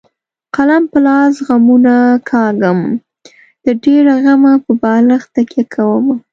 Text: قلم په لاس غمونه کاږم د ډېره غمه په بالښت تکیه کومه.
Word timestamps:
قلم 0.55 0.83
په 0.91 0.97
لاس 1.07 1.33
غمونه 1.47 1.95
کاږم 2.29 2.79
د 3.65 3.67
ډېره 3.83 4.13
غمه 4.23 4.53
په 4.63 4.71
بالښت 4.81 5.29
تکیه 5.35 5.63
کومه. 5.73 6.15